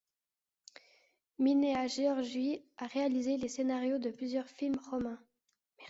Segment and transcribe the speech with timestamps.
[1.37, 5.19] Mihnea Gheorghiu a réalisé les scénarios de plusieurs films roumains.